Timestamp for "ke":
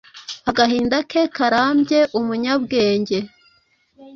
1.09-1.21